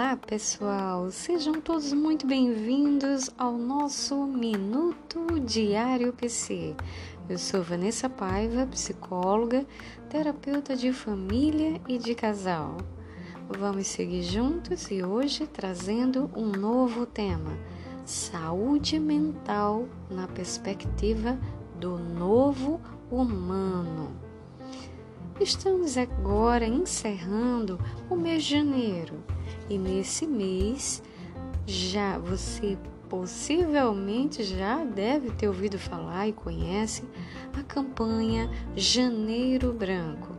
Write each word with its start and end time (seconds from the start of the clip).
Olá, 0.00 0.16
pessoal! 0.16 1.10
Sejam 1.10 1.60
todos 1.60 1.92
muito 1.92 2.26
bem-vindos 2.26 3.28
ao 3.36 3.52
nosso 3.58 4.24
Minuto 4.24 5.38
Diário 5.40 6.10
PC. 6.14 6.74
Eu 7.28 7.36
sou 7.36 7.62
Vanessa 7.62 8.08
Paiva, 8.08 8.66
psicóloga, 8.66 9.66
terapeuta 10.08 10.74
de 10.74 10.90
família 10.90 11.78
e 11.86 11.98
de 11.98 12.14
casal. 12.14 12.78
Vamos 13.46 13.88
seguir 13.88 14.22
juntos 14.22 14.90
e 14.90 15.02
hoje 15.02 15.46
trazendo 15.46 16.30
um 16.34 16.46
novo 16.46 17.04
tema: 17.04 17.52
saúde 18.06 18.98
mental 18.98 19.86
na 20.08 20.26
perspectiva 20.26 21.38
do 21.78 21.98
novo 21.98 22.80
humano. 23.10 24.29
Estamos 25.40 25.96
agora 25.96 26.66
encerrando 26.66 27.80
o 28.10 28.14
mês 28.14 28.44
de 28.44 28.50
janeiro 28.56 29.24
e 29.70 29.78
nesse 29.78 30.26
mês 30.26 31.02
já 31.66 32.18
você 32.18 32.76
possivelmente 33.08 34.44
já 34.44 34.84
deve 34.84 35.30
ter 35.30 35.48
ouvido 35.48 35.78
falar 35.78 36.28
e 36.28 36.34
conhece 36.34 37.04
a 37.58 37.62
campanha 37.62 38.50
Janeiro 38.76 39.72
Branco. 39.72 40.36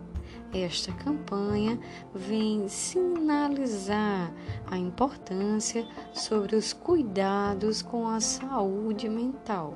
Esta 0.53 0.91
campanha 0.91 1.79
vem 2.13 2.67
sinalizar 2.67 4.31
a 4.67 4.77
importância 4.77 5.83
sobre 6.13 6.55
os 6.55 6.73
cuidados 6.73 7.81
com 7.81 8.07
a 8.07 8.19
saúde 8.19 9.09
mental 9.09 9.73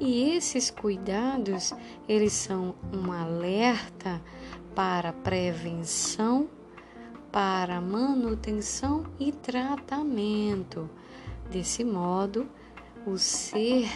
e 0.00 0.30
esses 0.36 0.70
cuidados, 0.70 1.74
eles 2.08 2.32
são 2.32 2.74
um 2.92 3.12
alerta 3.12 4.20
para 4.74 5.12
prevenção, 5.12 6.48
para 7.32 7.80
manutenção 7.80 9.04
e 9.18 9.32
tratamento. 9.32 10.88
Desse 11.50 11.84
modo, 11.84 12.48
o 13.06 13.16
ser 13.16 13.88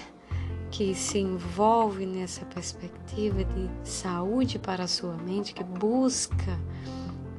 que 0.70 0.94
se 0.94 1.18
envolve 1.18 2.06
nessa 2.06 2.44
perspectiva 2.46 3.44
de 3.44 3.70
saúde 3.84 4.58
para 4.58 4.84
a 4.84 4.88
sua 4.88 5.14
mente, 5.16 5.54
que 5.54 5.62
busca, 5.62 6.58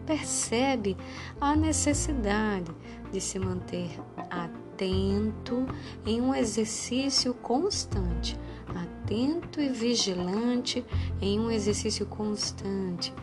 percebe 0.06 0.96
a 1.42 1.56
necessidade 1.56 2.72
de 3.12 3.20
se 3.20 3.40
manter 3.40 4.00
atento 4.30 4.63
atento 4.74 5.68
em 6.06 6.20
um 6.20 6.34
exercício 6.34 7.34
constante, 7.36 8.38
atento 8.68 9.62
e 9.62 9.70
vigilante 9.70 10.84
em 11.22 11.40
um 11.40 11.52
exercício 11.52 12.08
constante 12.08 13.14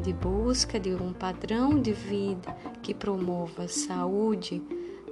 de 0.00 0.12
busca 0.12 0.78
de 0.78 0.94
um 0.94 1.12
padrão 1.12 1.80
de 1.80 1.92
vida 1.92 2.56
que 2.82 2.94
promova 2.94 3.66
saúde 3.66 4.62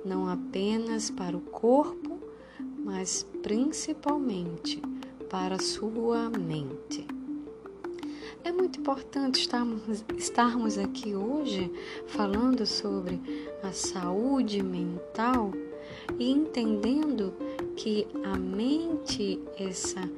não 0.05 0.29
apenas 0.29 1.11
para 1.11 1.37
o 1.37 1.41
corpo, 1.41 2.19
mas 2.85 3.27
principalmente 3.43 4.81
para 5.29 5.57
a 5.57 5.61
sua 5.61 6.31
mente. 6.31 7.07
É 8.43 8.51
muito 8.51 8.81
importante 8.81 9.41
estarmos, 9.41 10.05
estarmos 10.17 10.79
aqui 10.79 11.15
hoje 11.15 11.71
falando 12.07 12.65
sobre 12.65 13.21
a 13.63 13.71
saúde 13.73 14.63
mental 14.63 15.53
e 16.19 16.31
entendendo 16.31 17.35
que 17.77 18.07
a 18.25 18.37
mente, 18.37 19.41
essa 19.59 20.09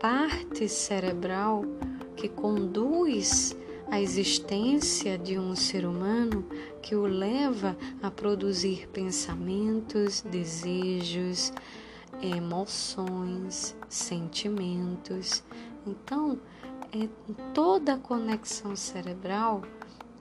parte 0.00 0.68
cerebral 0.68 1.64
que 2.16 2.28
conduz 2.28 3.56
a 3.90 4.00
existência 4.00 5.16
de 5.16 5.38
um 5.38 5.56
ser 5.56 5.86
humano, 5.86 6.44
que 6.82 6.94
o 6.94 7.06
leva 7.06 7.76
a 8.02 8.10
produzir 8.10 8.88
pensamentos, 8.88 10.20
desejos, 10.20 11.52
emoções, 12.20 13.76
sentimentos. 13.88 15.42
Então, 15.86 16.38
é 16.92 17.08
toda 17.54 17.94
a 17.94 17.98
conexão 17.98 18.74
cerebral 18.76 19.62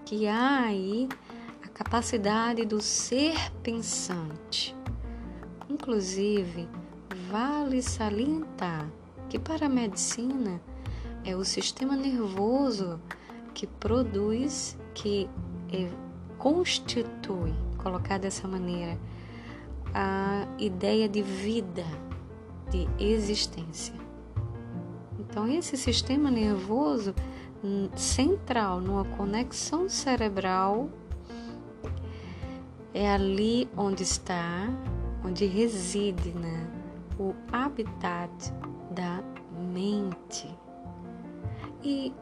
que 0.05 0.27
há 0.27 0.61
aí 0.61 1.09
a 1.63 1.67
capacidade 1.67 2.65
do 2.65 2.81
ser 2.81 3.35
pensante. 3.61 4.76
Inclusive, 5.87 6.67
vale 7.31 7.81
salientar 7.81 8.91
que 9.29 9.39
para 9.39 9.67
a 9.67 9.69
medicina 9.69 10.59
é 11.23 11.33
o 11.33 11.45
sistema 11.45 11.95
nervoso 11.95 12.99
que 13.53 13.65
produz, 13.65 14.77
que 14.93 15.29
é, 15.71 15.89
constitui, 16.37 17.53
colocar 17.77 18.17
dessa 18.19 18.49
maneira, 18.49 18.99
a 19.93 20.45
ideia 20.59 21.07
de 21.07 21.21
vida, 21.21 21.85
de 22.69 22.85
existência. 23.01 23.95
Então, 25.17 25.47
esse 25.47 25.77
sistema 25.77 26.29
nervoso 26.29 27.15
hum, 27.63 27.87
central, 27.95 28.81
numa 28.81 29.05
conexão 29.05 29.87
cerebral, 29.87 30.89
é 32.93 33.09
ali 33.09 33.69
onde 33.77 34.03
está 34.03 34.67
onde 35.23 35.45
reside 35.45 36.31
né, 36.31 36.67
o 37.19 37.33
habitat 37.51 38.31
da 38.91 39.23
mente. 39.73 40.49
E 41.83 42.13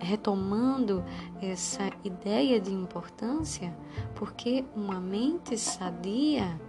retomando 0.00 1.04
essa 1.40 1.90
ideia 2.02 2.60
de 2.60 2.72
importância, 2.72 3.74
porque 4.14 4.64
uma 4.74 5.00
mente 5.00 5.56
sadia 5.56 6.60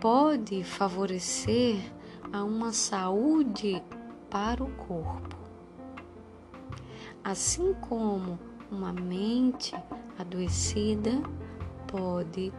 pode 0.00 0.62
favorecer 0.64 1.76
a 2.32 2.42
uma 2.44 2.72
saúde 2.72 3.82
para 4.30 4.62
o 4.62 4.70
corpo. 4.72 5.36
Assim 7.22 7.74
como 7.74 8.38
uma 8.70 8.92
mente 8.92 9.74
adoecida 10.18 11.10
pode 11.86 12.52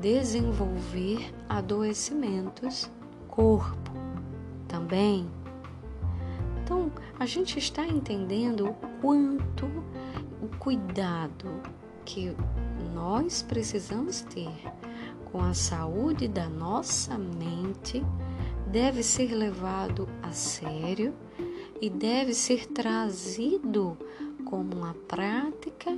desenvolver 0.00 1.32
adoecimentos 1.48 2.90
corpo 3.28 3.90
também. 4.66 5.30
Então, 6.62 6.90
a 7.18 7.26
gente 7.26 7.58
está 7.58 7.86
entendendo 7.86 8.68
o 8.68 8.74
quanto 9.00 9.66
o 10.42 10.48
cuidado 10.58 11.46
que 12.04 12.34
nós 12.94 13.42
precisamos 13.42 14.22
ter 14.22 14.52
com 15.30 15.40
a 15.40 15.54
saúde 15.54 16.26
da 16.26 16.48
nossa 16.48 17.16
mente 17.16 18.04
deve 18.66 19.02
ser 19.02 19.32
levado 19.34 20.08
a 20.22 20.30
sério 20.32 21.14
e 21.80 21.88
deve 21.88 22.34
ser 22.34 22.66
trazido 22.66 23.96
como 24.44 24.76
uma 24.76 24.94
prática 25.08 25.96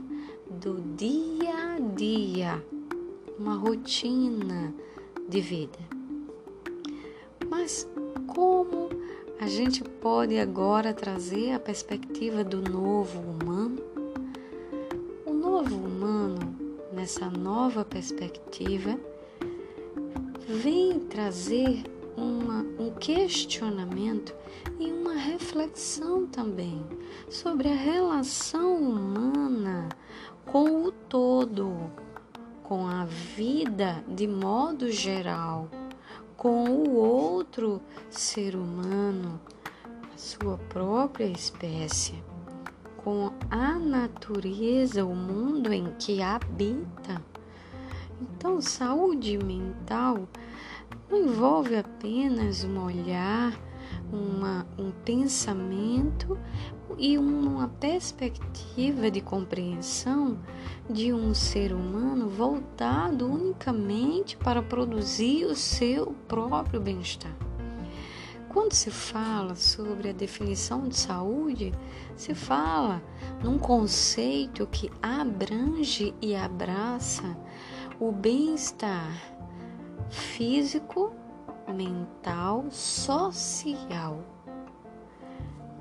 do 0.50 0.80
dia 0.96 1.76
a 1.76 1.80
dia 1.80 2.62
uma 3.42 3.56
rotina 3.56 4.72
de 5.28 5.40
vida. 5.40 5.78
Mas 7.50 7.88
como 8.28 8.88
a 9.40 9.48
gente 9.48 9.82
pode 9.82 10.38
agora 10.38 10.94
trazer 10.94 11.50
a 11.52 11.58
perspectiva 11.58 12.44
do 12.44 12.62
novo 12.62 13.18
humano? 13.18 13.82
O 15.26 15.32
novo 15.32 15.74
humano, 15.74 16.38
nessa 16.92 17.28
nova 17.28 17.84
perspectiva, 17.84 18.96
vem 20.46 21.00
trazer 21.00 21.82
uma, 22.16 22.64
um 22.78 22.92
questionamento 22.92 24.32
e 24.78 24.92
uma 24.92 25.14
reflexão 25.14 26.28
também 26.28 26.80
sobre 27.28 27.68
a 27.68 27.74
relação 27.74 28.76
humana 28.76 29.88
com 30.46 30.84
o 30.84 30.92
todo, 30.92 31.90
com 32.72 32.86
a 32.86 33.04
vida 33.04 34.02
de 34.08 34.26
modo 34.26 34.90
geral, 34.90 35.68
com 36.38 36.70
o 36.70 36.94
outro 36.96 37.82
ser 38.08 38.56
humano, 38.56 39.38
a 39.84 40.16
sua 40.16 40.56
própria 40.70 41.26
espécie, 41.26 42.14
com 42.96 43.30
a 43.50 43.78
natureza, 43.78 45.04
o 45.04 45.14
mundo 45.14 45.70
em 45.70 45.92
que 45.98 46.22
habita. 46.22 47.22
Então, 48.18 48.58
saúde 48.62 49.36
mental 49.36 50.26
não 51.10 51.18
envolve 51.18 51.76
apenas 51.76 52.64
um 52.64 52.82
olhar, 52.82 53.52
uma, 54.10 54.66
um 54.78 54.90
pensamento 55.04 56.38
e 56.98 57.18
uma 57.18 57.68
perspectiva 57.68 59.10
de 59.10 59.20
compreensão 59.20 60.38
de 60.88 61.12
um 61.12 61.34
ser 61.34 61.72
humano 61.72 62.28
voltado 62.28 63.26
unicamente 63.26 64.36
para 64.36 64.62
produzir 64.62 65.44
o 65.44 65.54
seu 65.54 66.14
próprio 66.28 66.80
bem-estar. 66.80 67.34
quando 68.48 68.74
se 68.74 68.90
fala 68.90 69.54
sobre 69.54 70.10
a 70.10 70.12
definição 70.12 70.86
de 70.86 70.96
saúde, 70.96 71.72
se 72.14 72.34
fala 72.34 73.02
num 73.42 73.58
conceito 73.58 74.66
que 74.66 74.90
abrange 75.00 76.14
e 76.20 76.36
abraça 76.36 77.36
o 77.98 78.12
bem-estar 78.12 79.10
físico, 80.10 81.12
mental, 81.66 82.66
social. 82.70 84.31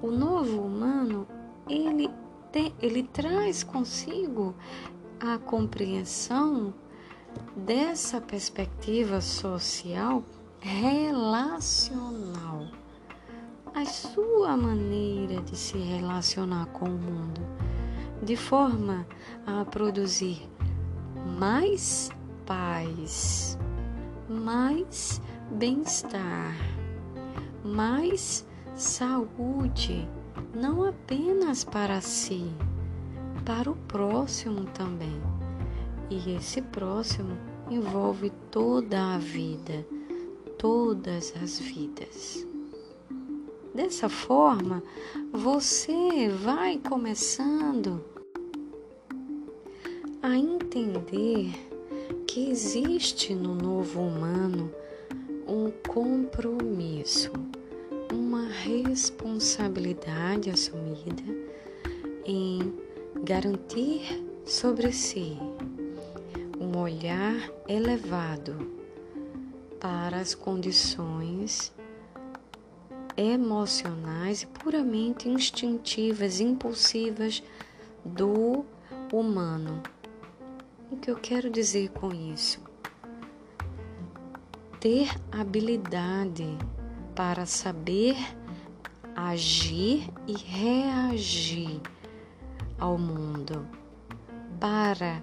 O 0.02 0.10
novo 0.10 0.64
humano, 0.64 1.28
ele, 1.70 2.10
te, 2.52 2.74
ele 2.82 3.04
traz 3.04 3.64
consigo 3.64 4.56
a 5.20 5.38
compreensão 5.38 6.74
dessa 7.56 8.20
perspectiva 8.20 9.22
social 9.22 10.24
relacional, 10.60 12.66
a 13.76 13.86
sua 13.86 14.58
maneira 14.58 15.42
de 15.44 15.56
se 15.56 15.78
relacionar 15.78 16.66
com 16.68 16.86
o 16.86 16.98
mundo, 16.98 17.42
de 18.24 18.36
forma 18.36 19.06
a 19.46 19.64
produzir 19.66 20.50
mais 21.38 22.10
paz, 22.46 23.58
mais 24.28 25.22
bem-estar, 25.52 26.56
mais 27.64 28.46
saúde, 28.76 30.08
não 30.54 30.84
apenas 30.84 31.64
para 31.64 32.02
si, 32.02 32.52
para 33.46 33.70
o 33.70 33.76
próximo 33.76 34.66
também. 34.66 35.22
E 36.10 36.36
esse 36.36 36.62
próximo 36.62 37.38
envolve 37.70 38.32
toda 38.50 39.16
a 39.16 39.18
vida 39.18 39.86
todas 40.62 41.34
as 41.42 41.58
vidas. 41.58 42.48
Dessa 43.74 44.08
forma, 44.08 44.84
você 45.34 46.30
vai 46.30 46.78
começando 46.78 48.06
a 50.22 50.38
entender 50.38 51.50
que 52.28 52.52
existe 52.52 53.34
no 53.34 53.56
novo 53.56 54.02
humano 54.02 54.72
um 55.48 55.72
compromisso, 55.90 57.32
uma 58.12 58.48
responsabilidade 58.48 60.50
assumida 60.50 61.24
em 62.26 62.74
garantir 63.24 64.26
sobre 64.46 64.92
si 64.92 65.38
um 66.60 66.78
olhar 66.78 67.50
elevado 67.68 68.70
para 69.80 70.18
as 70.18 70.36
condições 70.36 71.72
emocionais 73.16 74.44
e 74.44 74.48
puramente 74.48 75.30
instintivas, 75.30 76.40
impulsivas 76.40 77.42
do 78.04 78.66
humano. 79.12 79.82
O 80.92 80.98
que 80.98 81.10
eu 81.10 81.16
quero 81.16 81.50
dizer 81.50 81.90
com 81.90 82.14
isso? 82.14 82.60
Ter 84.80 85.10
habilidade 85.32 86.58
para 87.22 87.46
saber 87.46 88.18
agir 89.16 90.10
e 90.26 90.34
reagir 90.34 91.80
ao 92.80 92.98
mundo, 92.98 93.68
para 94.60 95.22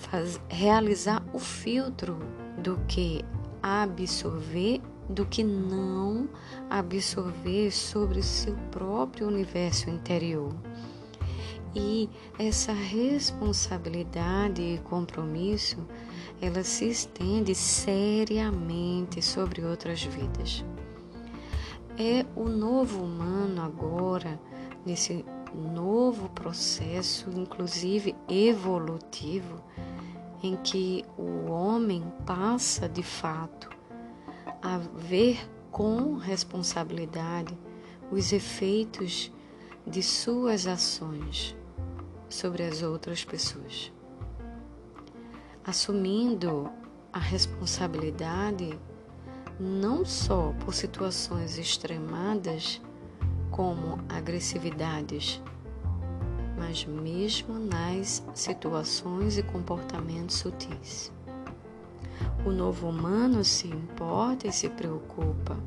faz, 0.00 0.40
realizar 0.48 1.22
o 1.32 1.38
filtro 1.38 2.18
do 2.58 2.78
que 2.88 3.24
absorver, 3.62 4.80
do 5.08 5.24
que 5.24 5.44
não 5.44 6.28
absorver 6.68 7.70
sobre 7.70 8.20
seu 8.20 8.56
próprio 8.72 9.28
universo 9.28 9.88
interior. 9.88 10.52
E 11.76 12.10
essa 12.36 12.72
responsabilidade 12.72 14.60
e 14.60 14.78
compromisso, 14.78 15.86
ela 16.42 16.64
se 16.64 16.88
estende 16.88 17.54
seriamente 17.54 19.22
sobre 19.22 19.64
outras 19.64 20.02
vidas. 20.02 20.64
É 21.96 22.26
o 22.34 22.48
novo 22.48 23.04
humano 23.04 23.62
agora, 23.62 24.40
nesse 24.84 25.24
novo 25.54 26.28
processo, 26.30 27.30
inclusive 27.30 28.16
evolutivo, 28.28 29.62
em 30.42 30.56
que 30.56 31.04
o 31.16 31.48
homem 31.48 32.02
passa 32.26 32.88
de 32.88 33.04
fato 33.04 33.70
a 34.60 34.78
ver 34.78 35.48
com 35.70 36.16
responsabilidade 36.16 37.56
os 38.10 38.32
efeitos 38.32 39.30
de 39.86 40.02
suas 40.02 40.66
ações 40.66 41.56
sobre 42.28 42.64
as 42.64 42.82
outras 42.82 43.24
pessoas. 43.24 43.92
Assumindo 45.64 46.70
a 47.12 47.18
responsabilidade 47.18 48.78
não 49.60 50.04
só 50.04 50.52
por 50.64 50.74
situações 50.74 51.58
extremadas, 51.58 52.80
como 53.50 53.98
agressividades 54.08 55.40
mas 56.62 56.84
mesmo 56.84 57.58
nas 57.58 58.24
situações 58.34 59.36
e 59.36 59.42
comportamentos 59.42 60.36
sutis. 60.36 61.12
O 62.46 62.50
novo 62.50 62.88
humano 62.88 63.42
se 63.42 63.66
importa 63.66 64.46
e 64.46 64.52
se 64.52 64.68
preocupa 64.68 65.58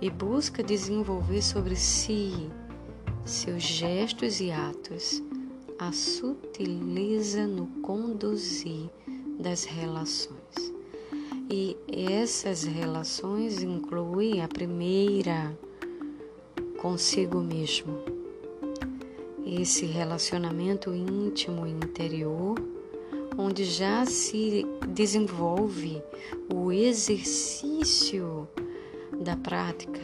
e 0.00 0.08
busca 0.08 0.62
desenvolver 0.62 1.42
sobre 1.42 1.74
si, 1.74 2.48
seus 3.24 3.62
gestos 3.62 4.40
e 4.40 4.52
atos, 4.52 5.20
a 5.78 5.92
sutileza 5.92 7.46
no 7.46 7.66
conduzir 7.82 8.90
das 9.38 9.64
relações. 9.64 10.38
E 11.50 11.76
essas 11.88 12.64
relações 12.64 13.62
incluem 13.62 14.42
a 14.42 14.48
primeira 14.48 15.56
consigo 16.78 17.40
mesmo 17.40 18.18
esse 19.46 19.86
relacionamento 19.86 20.94
íntimo 20.94 21.66
interior, 21.66 22.54
onde 23.36 23.64
já 23.64 24.04
se 24.04 24.66
desenvolve 24.88 26.02
o 26.52 26.70
exercício 26.70 28.46
da 29.20 29.36
prática 29.36 30.02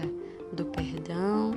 do 0.52 0.64
perdão, 0.64 1.52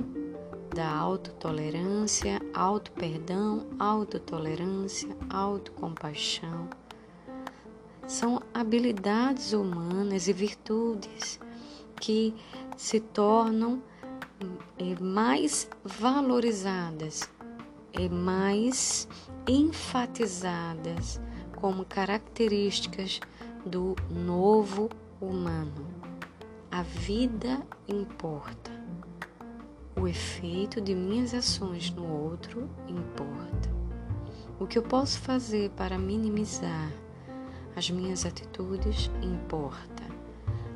da 0.78 0.88
autotolerância, 0.88 2.40
auto-perdão, 2.54 3.66
autotolerância, 3.80 5.08
autocompaixão. 5.28 6.68
São 8.06 8.40
habilidades 8.54 9.52
humanas 9.52 10.28
e 10.28 10.32
virtudes 10.32 11.40
que 12.00 12.32
se 12.76 13.00
tornam 13.00 13.82
eh, 14.78 14.94
mais 15.02 15.68
valorizadas 15.82 17.28
é 17.92 18.08
mais 18.08 19.08
enfatizadas 19.48 21.20
como 21.56 21.84
características 21.84 23.18
do 23.66 23.96
novo 24.08 24.88
humano. 25.20 25.88
A 26.70 26.82
vida 26.82 27.66
importa. 27.88 28.77
O 30.00 30.06
efeito 30.06 30.80
de 30.80 30.94
minhas 30.94 31.34
ações 31.34 31.90
no 31.90 32.06
outro 32.06 32.70
importa. 32.86 33.68
O 34.60 34.66
que 34.66 34.78
eu 34.78 34.82
posso 34.82 35.18
fazer 35.18 35.70
para 35.70 35.98
minimizar 35.98 36.92
as 37.74 37.90
minhas 37.90 38.24
atitudes 38.24 39.10
importa. 39.20 40.04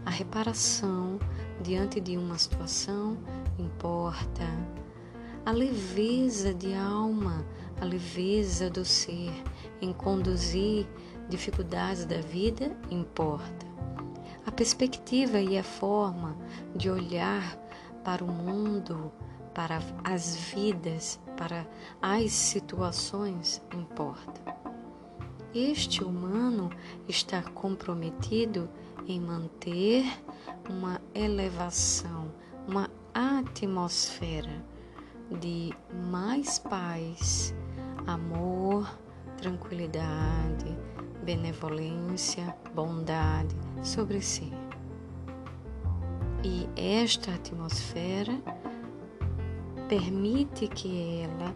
A 0.04 0.10
reparação 0.10 1.20
diante 1.62 2.00
de 2.00 2.16
uma 2.16 2.36
situação 2.36 3.16
importa 3.58 4.42
a 5.44 5.50
leveza 5.50 6.54
de 6.54 6.74
alma, 6.74 7.44
a 7.80 7.84
leveza 7.84 8.70
do 8.70 8.84
ser 8.84 9.32
em 9.80 9.92
conduzir 9.92 10.86
dificuldades 11.28 12.04
da 12.04 12.20
vida 12.20 12.76
importa. 12.90 13.66
A 14.46 14.50
perspectiva 14.50 15.40
e 15.40 15.56
a 15.56 15.62
forma 15.62 16.36
de 16.74 16.90
olhar 16.90 17.61
para 18.04 18.24
o 18.24 18.28
mundo, 18.28 19.12
para 19.54 19.80
as 20.04 20.36
vidas, 20.36 21.20
para 21.36 21.66
as 22.00 22.32
situações 22.32 23.62
importa. 23.74 24.40
Este 25.54 26.02
humano 26.02 26.70
está 27.06 27.42
comprometido 27.42 28.70
em 29.06 29.20
manter 29.20 30.04
uma 30.68 31.00
elevação, 31.14 32.32
uma 32.66 32.88
atmosfera 33.12 34.64
de 35.30 35.74
mais 36.10 36.58
paz, 36.58 37.54
amor, 38.06 38.98
tranquilidade, 39.36 40.76
benevolência, 41.22 42.56
bondade 42.74 43.54
sobre 43.82 44.20
si. 44.22 44.61
E 46.44 46.68
esta 46.76 47.32
atmosfera 47.32 48.36
permite 49.88 50.66
que 50.66 51.20
ela 51.20 51.54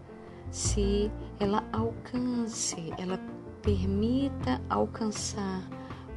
se 0.51 1.11
ela 1.41 1.65
alcance, 1.73 2.93
ela 2.99 3.19
permita 3.63 4.63
alcançar 4.71 5.69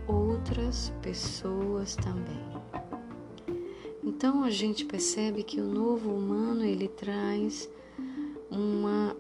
outras 0.07 0.93
pessoas 1.01 1.95
também. 1.95 2.49
Então 4.03 4.43
a 4.43 4.49
gente 4.49 4.85
percebe 4.85 5.43
que 5.43 5.59
o 5.59 5.65
novo 5.65 6.13
humano 6.13 6.63
ele 6.63 6.87
traz 6.87 7.69
uma 8.49 9.15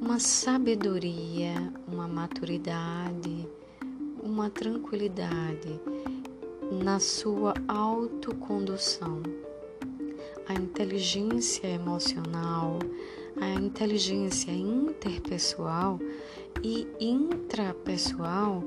uma 0.00 0.18
sabedoria, 0.18 1.72
uma 1.86 2.08
maturidade, 2.08 3.48
uma 4.20 4.50
tranquilidade 4.50 5.80
na 6.72 6.98
sua 6.98 7.52
autocondução. 7.68 9.22
A 10.48 10.54
inteligência 10.54 11.66
emocional, 11.66 12.78
a 13.40 13.48
inteligência 13.50 14.50
interpessoal 14.50 16.00
e 16.62 16.88
intrapessoal 16.98 18.64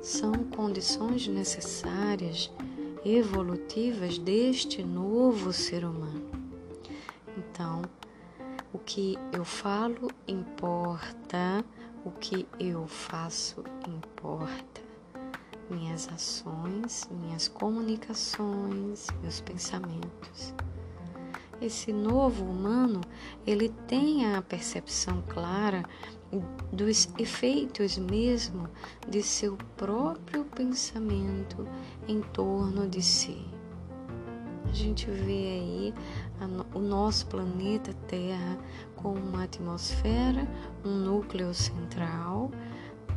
são 0.00 0.32
condições 0.32 1.26
necessárias 1.26 2.50
evolutivas 3.04 4.16
deste 4.18 4.82
novo 4.82 5.52
ser 5.52 5.84
humano. 5.84 6.30
Então, 7.36 7.82
o 8.72 8.78
que 8.78 9.18
eu 9.32 9.44
falo 9.44 10.08
importa, 10.28 11.64
o 12.04 12.10
que 12.12 12.46
eu 12.58 12.86
faço 12.86 13.64
importa. 13.86 14.89
Minhas 15.70 16.08
ações, 16.12 17.08
minhas 17.10 17.46
comunicações, 17.46 19.06
meus 19.22 19.40
pensamentos. 19.40 20.52
Esse 21.62 21.92
novo 21.92 22.44
humano, 22.44 23.00
ele 23.46 23.68
tem 23.86 24.34
a 24.34 24.42
percepção 24.42 25.22
clara 25.28 25.84
dos 26.72 27.08
efeitos 27.18 27.98
mesmo 27.98 28.68
de 29.08 29.22
seu 29.22 29.56
próprio 29.76 30.44
pensamento 30.44 31.66
em 32.08 32.20
torno 32.20 32.88
de 32.88 33.02
si. 33.02 33.46
A 34.68 34.72
gente 34.72 35.10
vê 35.10 35.32
aí 35.32 35.94
a, 36.40 36.78
o 36.78 36.80
nosso 36.80 37.26
planeta 37.26 37.92
Terra 38.06 38.58
com 38.94 39.12
uma 39.14 39.44
atmosfera, 39.44 40.46
um 40.84 40.90
núcleo 40.90 41.52
central, 41.52 42.50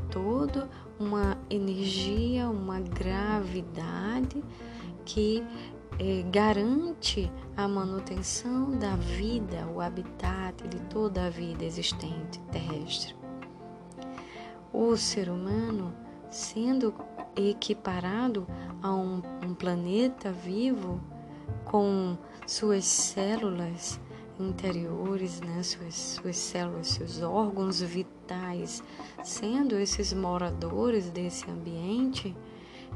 toda 0.10 0.68
uma 1.00 1.38
energia, 1.50 2.50
uma 2.50 2.80
gravidade 2.80 4.44
que 5.06 5.44
é, 6.00 6.24
garante 6.32 7.32
a 7.56 7.68
manutenção 7.68 8.72
da 8.78 8.96
vida, 8.96 9.68
o 9.68 9.82
habitat 9.82 10.68
de 10.68 10.80
toda 10.82 11.26
a 11.26 11.30
vida 11.30 11.64
existente 11.64 12.40
terrestre. 12.52 13.16
O 14.72 14.96
ser 14.98 15.30
humano, 15.30 15.94
sendo 16.30 16.94
equiparado 17.36 18.48
a 18.82 18.92
um, 18.92 19.22
um 19.46 19.54
planeta 19.54 20.32
vivo, 20.32 21.00
com 21.66 22.18
suas 22.48 22.86
células 22.86 24.00
interiores, 24.40 25.42
né, 25.42 25.62
suas, 25.62 25.96
suas 25.96 26.38
células, 26.38 26.88
seus 26.88 27.22
órgãos 27.22 27.82
vitais, 27.82 28.84
sendo 29.24 29.78
esses 29.78 30.14
moradores 30.14 31.10
desse 31.10 31.50
ambiente, 31.50 32.36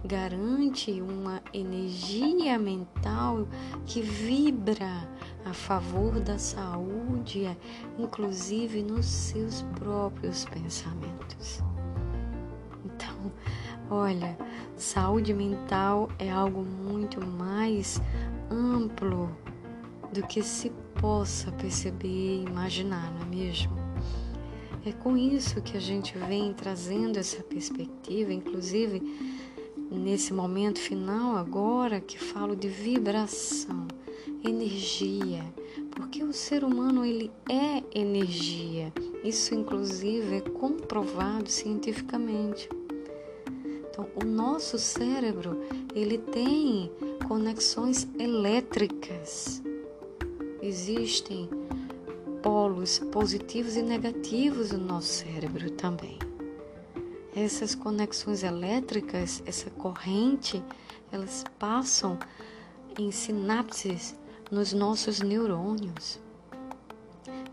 garante 0.03 1.01
uma 1.01 1.41
energia 1.53 2.57
mental 2.57 3.47
que 3.85 4.01
vibra 4.01 5.07
a 5.45 5.53
favor 5.53 6.19
da 6.19 6.37
saúde, 6.37 7.57
inclusive 7.97 8.83
nos 8.83 9.05
seus 9.05 9.61
próprios 9.79 10.45
pensamentos. 10.45 11.61
Então, 12.85 13.31
olha, 13.89 14.37
saúde 14.75 15.33
mental 15.33 16.09
é 16.19 16.29
algo 16.29 16.63
muito 16.63 17.25
mais 17.25 18.01
amplo 18.49 19.29
do 20.13 20.25
que 20.25 20.41
se 20.41 20.71
possa 20.99 21.51
perceber 21.51 22.07
e 22.07 22.43
imaginar, 22.43 23.11
não 23.13 23.21
é 23.21 23.25
mesmo? 23.25 23.75
É 24.85 24.91
com 24.91 25.17
isso 25.17 25.61
que 25.61 25.75
a 25.75 25.81
gente 25.81 26.17
vem 26.17 26.53
trazendo 26.53 27.17
essa 27.17 27.43
perspectiva, 27.43 28.31
inclusive 28.31 29.01
nesse 29.91 30.33
momento 30.33 30.79
final 30.79 31.35
agora 31.35 31.99
que 31.99 32.17
falo 32.17 32.55
de 32.55 32.67
vibração, 32.67 33.87
energia, 34.43 35.43
porque 35.91 36.23
o 36.23 36.33
ser 36.33 36.63
humano 36.63 37.05
ele 37.05 37.31
é 37.49 37.83
energia. 37.93 38.93
Isso 39.23 39.53
inclusive 39.53 40.37
é 40.37 40.41
comprovado 40.41 41.49
cientificamente. 41.49 42.69
Então, 43.89 44.07
o 44.15 44.25
nosso 44.25 44.77
cérebro, 44.77 45.59
ele 45.95 46.17
tem 46.17 46.91
conexões 47.27 48.07
elétricas. 48.19 49.61
Existem 50.61 51.49
polos 52.41 52.99
positivos 53.11 53.75
e 53.75 53.81
negativos 53.81 54.71
no 54.71 54.79
nosso 54.79 55.07
cérebro 55.07 55.69
também 55.71 56.17
essas 57.43 57.75
conexões 57.75 58.43
elétricas, 58.43 59.43
essa 59.45 59.69
corrente, 59.69 60.63
elas 61.11 61.43
passam 61.59 62.17
em 62.97 63.11
sinapses 63.11 64.15
nos 64.49 64.73
nossos 64.73 65.21
neurônios. 65.21 66.19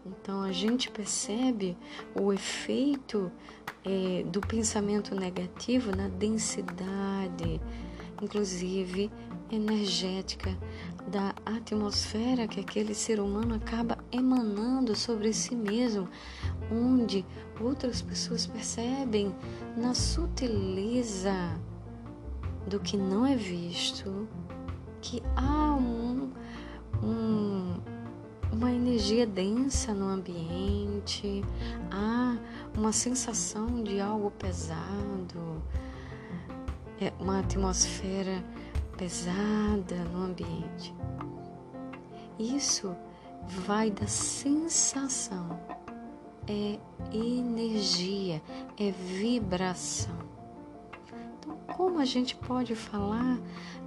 Então 0.06 0.42
a 0.42 0.52
gente 0.52 0.90
percebe 0.90 1.76
o 2.14 2.32
efeito 2.32 3.30
é, 3.84 4.22
do 4.24 4.40
pensamento 4.40 5.14
negativo 5.14 5.94
na 5.94 6.08
densidade, 6.08 7.60
inclusive 8.22 9.10
energética, 9.50 10.56
da 11.06 11.34
atmosfera 11.44 12.48
que 12.48 12.60
aquele 12.60 12.94
ser 12.94 13.20
humano 13.20 13.54
acaba 13.54 13.98
emanando 14.10 14.96
sobre 14.96 15.32
si 15.32 15.54
mesmo, 15.54 16.08
onde 16.72 17.24
outras 17.60 18.00
pessoas 18.00 18.46
percebem 18.46 19.34
na 19.76 19.94
sutileza 19.94 21.60
do 22.66 22.80
que 22.80 22.96
não 22.96 23.26
é 23.26 23.36
visto 23.36 24.26
que 25.00 25.22
há 25.36 25.74
um, 25.74 26.32
um, 27.02 27.76
uma 28.50 28.72
energia 28.72 29.26
densa 29.26 29.92
no 29.92 30.08
ambiente, 30.08 31.44
há 31.90 32.38
uma 32.76 32.92
sensação 32.92 33.82
de 33.82 34.00
algo 34.00 34.30
pesado, 34.30 35.62
é 36.98 37.12
uma 37.20 37.40
atmosfera 37.40 38.42
pesada 38.96 39.96
no 40.12 40.24
ambiente. 40.24 40.94
Isso 42.38 42.96
vai 43.46 43.90
da 43.90 44.06
sensação, 44.06 45.58
é 46.48 46.78
energia, 47.12 48.42
é 48.78 48.90
vibração. 48.90 50.16
Então, 51.38 51.56
como 51.76 52.00
a 52.00 52.04
gente 52.04 52.34
pode 52.36 52.74
falar, 52.74 53.38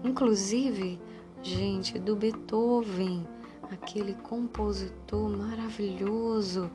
inclusive, 0.03 0.99
gente, 1.41 1.97
do 1.99 2.15
Beethoven, 2.15 3.27
aquele 3.71 4.13
compositor 4.13 5.29
maravilhoso, 5.29 6.69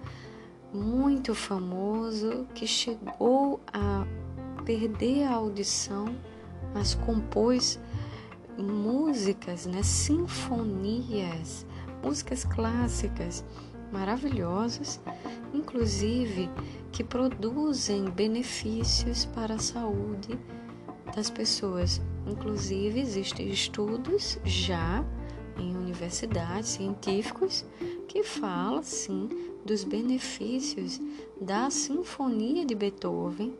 muito 0.73 1.35
famoso, 1.35 2.47
que 2.55 2.67
chegou 2.67 3.61
a 3.73 4.07
perder 4.65 5.25
a 5.25 5.35
audição, 5.35 6.07
mas 6.75 6.95
compôs 6.95 7.79
músicas, 8.59 9.67
né, 9.67 9.83
sinfonias, 9.83 11.67
músicas 12.03 12.45
clássicas 12.45 13.45
maravilhosas, 13.93 15.01
inclusive 15.53 16.49
que 16.91 17.05
produzem 17.05 18.05
benefícios 18.11 19.25
para 19.27 19.55
a 19.55 19.59
saúde 19.59 20.39
das 21.15 21.31
pessoas. 21.31 22.01
Inclusive 22.27 23.01
existem 23.01 23.51
estudos 23.51 24.39
já 24.45 25.05
em 25.59 25.77
universidades 25.77 26.71
científicos 26.71 27.65
que 28.09 28.23
falam 28.23 28.83
sim 28.83 29.29
dos 29.65 29.85
benefícios 29.85 31.01
da 31.41 31.71
sinfonia 31.71 32.65
de 32.65 32.75
Beethoven, 32.75 33.55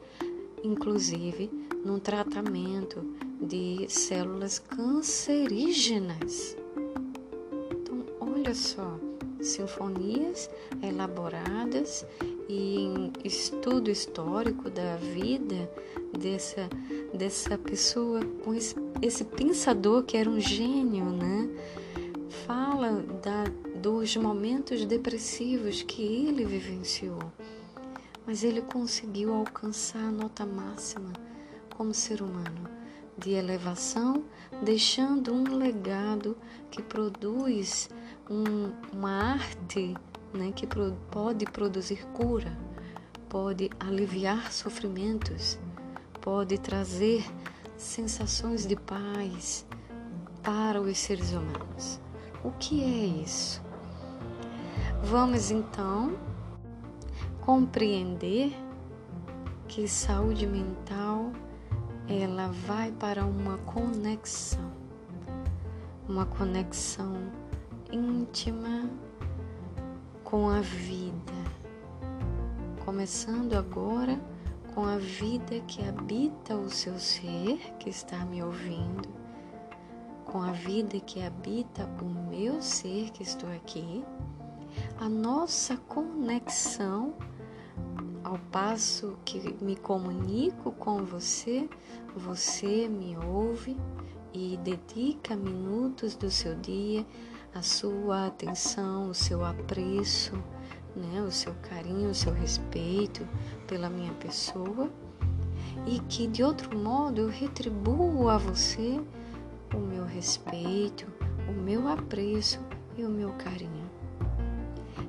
inclusive 0.65 1.51
no 1.85 2.01
tratamento 2.01 3.05
de 3.43 3.87
células 3.89 4.59
cancerígenas. 4.59 6.57
Então, 7.71 8.05
olha 8.21 8.55
só, 8.55 8.99
sinfonias 9.41 10.49
elaboradas 10.83 12.07
e 12.49 12.87
em 12.87 13.13
estudo 13.25 13.91
histórico 13.91 14.71
da 14.71 14.97
vida 14.97 15.71
dessa, 16.19 16.69
dessa 17.13 17.59
pessoa, 17.59 18.21
com 18.45 18.55
esse, 18.55 18.77
esse 19.01 19.25
pensador 19.25 20.05
que 20.05 20.17
era 20.17 20.31
um 20.31 20.41
gênio, 20.41 21.07
né? 21.07 21.49
da, 23.23 23.45
dos 23.77 24.17
momentos 24.17 24.85
depressivos 24.85 25.83
que 25.83 26.03
ele 26.03 26.45
vivenciou, 26.45 27.21
mas 28.27 28.43
ele 28.43 28.61
conseguiu 28.61 29.33
alcançar 29.33 30.01
a 30.01 30.11
nota 30.11 30.45
máxima 30.45 31.13
como 31.77 31.95
ser 31.95 32.21
humano 32.21 32.72
de 33.23 33.33
elevação, 33.33 34.25
deixando 34.63 35.33
um 35.33 35.57
legado 35.57 36.37
que 36.71 36.83
produz 36.83 37.89
um, 38.29 38.73
uma 38.93 39.35
arte 39.35 39.95
né, 40.35 40.53
que 40.55 40.67
pro, 40.67 40.93
pode 41.11 41.45
produzir 41.47 42.05
cura, 42.09 42.57
pode 43.29 43.71
aliviar 43.79 44.53
sofrimentos, 44.53 45.59
pode 46.21 46.59
trazer 46.59 47.25
sensações 47.77 48.67
de 48.67 48.77
paz 48.77 49.67
para 50.43 50.81
os 50.81 50.99
seres 50.99 51.33
humanos. 51.33 52.01
O 52.43 52.51
que 52.53 52.83
é 52.83 53.23
isso? 53.23 53.63
Vamos 55.03 55.51
então 55.51 56.17
compreender 57.41 58.53
que 59.69 59.89
saúde 59.89 60.47
mental 60.47 61.32
ela 62.21 62.49
vai 62.67 62.93
para 62.93 63.25
uma 63.25 63.57
conexão, 63.59 64.73
uma 66.09 66.27
conexão 66.27 67.15
íntima 67.91 68.91
com 70.23 70.49
a 70.49 70.61
vida, 70.61 71.33
começando 72.85 73.55
agora 73.55 74.21
com 74.75 74.85
a 74.85 74.97
vida 74.97 75.61
que 75.61 75.87
habita 75.87 76.57
o 76.57 76.69
seu 76.69 76.99
ser, 76.99 77.59
que 77.79 77.89
está 77.89 78.25
me 78.25 78.43
ouvindo, 78.43 79.09
com 80.25 80.43
a 80.43 80.53
vida 80.53 80.99
que 81.01 81.23
habita 81.23 81.89
o 82.01 82.05
meu 82.05 82.61
ser, 82.61 83.11
que 83.11 83.23
estou 83.23 83.51
aqui, 83.53 84.05
a 84.99 85.09
nossa 85.09 85.77
conexão 85.77 87.15
ao 88.33 88.39
passo 88.51 89.19
que 89.27 89.55
me 89.63 89.77
comunico 89.77 90.73
com 90.73 91.05
você, 91.05 91.69
você 92.17 92.89
me 92.89 93.15
ouve 93.19 93.77
e 94.33 94.59
dedica 94.65 95.37
minutos 95.37 96.17
do 96.17 96.31
seu 96.31 96.55
dia, 96.55 97.05
a 97.55 97.61
sua 97.61 98.29
atenção, 98.29 99.11
o 99.11 99.15
seu 99.15 99.45
apreço, 99.45 100.33
né, 100.97 101.21
o 101.21 101.31
seu 101.31 101.55
carinho, 101.57 102.09
o 102.09 102.15
seu 102.15 102.33
respeito 102.33 103.29
pela 103.67 103.91
minha 103.91 104.15
pessoa 104.15 104.91
e 105.87 106.01
que 106.01 106.27
de 106.27 106.43
outro 106.43 106.75
modo 106.79 107.21
eu 107.21 107.29
retribuo 107.29 108.31
a 108.31 108.39
você 108.39 108.99
o 109.75 109.79
meu 109.79 110.07
respeito, 110.07 111.07
o 111.51 111.53
meu 111.53 111.87
apreço 111.87 112.61
e 112.97 113.05
o 113.05 113.11
meu 113.11 113.31
carinho. 113.35 113.82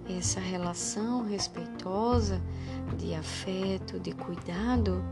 Essa 0.10 0.40
relação 0.40 1.24
respeitosa 1.24 2.42
de 2.98 3.14
afeto, 3.14 4.00
de 4.00 4.12
cuidado, 4.12 5.04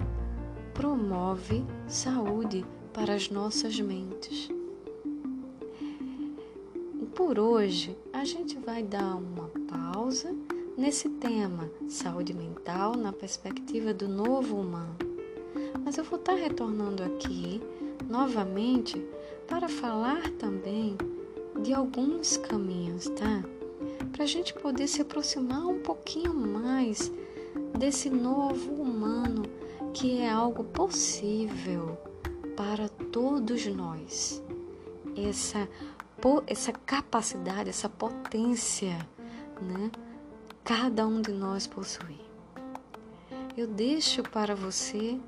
promove 0.73 1.65
saúde 1.87 2.65
para 2.93 3.13
as 3.13 3.29
nossas 3.29 3.79
mentes. 3.79 4.49
Por 7.15 7.39
hoje, 7.39 7.97
a 8.11 8.25
gente 8.25 8.57
vai 8.57 8.83
dar 8.83 9.15
uma 9.15 9.49
pausa 9.69 10.35
nesse 10.77 11.07
tema 11.07 11.69
saúde 11.87 12.33
mental 12.33 12.95
na 12.95 13.13
perspectiva 13.13 13.93
do 13.93 14.07
novo 14.07 14.57
humano. 14.57 14.95
Mas 15.83 15.97
eu 15.97 16.03
vou 16.03 16.19
estar 16.19 16.33
retornando 16.33 17.03
aqui 17.03 17.61
novamente 18.09 19.01
para 19.47 19.69
falar 19.69 20.29
também 20.31 20.97
de 21.61 21.73
alguns 21.73 22.37
caminhos, 22.37 23.07
tá? 23.09 23.43
Para 24.11 24.23
a 24.23 24.27
gente 24.27 24.53
poder 24.53 24.87
se 24.87 25.01
aproximar 25.01 25.65
um 25.65 25.79
pouquinho 25.79 26.33
mais 26.33 27.11
desse 27.77 28.09
novo 28.09 28.73
humano 28.73 29.43
que 29.93 30.19
é 30.19 30.29
algo 30.29 30.63
possível 30.63 31.97
para 32.55 32.87
todos 32.89 33.65
nós. 33.67 34.41
Essa, 35.15 35.67
essa 36.47 36.71
capacidade, 36.71 37.69
essa 37.69 37.89
potência, 37.89 38.97
né? 39.61 39.91
Cada 40.63 41.05
um 41.05 41.21
de 41.21 41.31
nós 41.31 41.67
possui. 41.67 42.19
Eu 43.57 43.67
deixo 43.67 44.23
para 44.23 44.55
você 44.55 45.19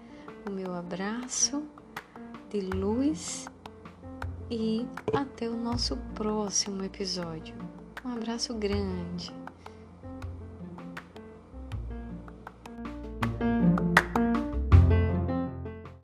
o 0.47 0.51
meu 0.51 0.73
abraço 0.73 1.63
de 2.49 2.61
luz 2.61 3.47
e 4.49 4.85
até 5.13 5.49
o 5.49 5.57
nosso 5.57 5.97
próximo 6.13 6.83
episódio. 6.83 7.72
Um 8.05 8.11
abraço 8.13 8.53
grande. 8.53 9.31